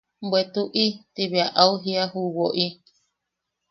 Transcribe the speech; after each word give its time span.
–Bwe 0.27 0.39
tuʼi– 0.53 0.99
Ti 1.13 1.23
bea 1.31 1.47
au 1.61 1.73
jiia 1.81 2.03
ju 2.11 2.21
woʼi. 2.37 2.65